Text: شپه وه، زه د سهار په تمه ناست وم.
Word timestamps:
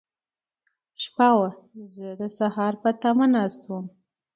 شپه 1.03 1.29
وه، 1.37 1.49
زه 1.93 2.07
د 2.19 2.23
سهار 2.37 2.73
په 2.81 2.89
تمه 3.01 3.25
ناست 3.35 3.61
وم. 3.65 3.85